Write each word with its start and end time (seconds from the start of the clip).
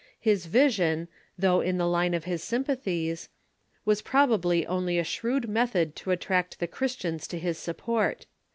His 0.19 0.47
vision, 0.47 1.09
though 1.37 1.61
in 1.61 1.77
the 1.77 1.85
line 1.85 2.15
of 2.15 2.23
his 2.23 2.41
sympathies, 2.41 3.29
w^as 3.85 4.03
probably 4.03 4.65
only 4.65 4.97
a 4.97 5.03
shrewd 5.03 5.47
method 5.47 5.95
to 5.97 6.09
attract 6.09 6.57
the 6.59 6.65
Christians 6.65 7.27
to 7.27 7.37
his 7.37 7.59
support. 7.59 8.25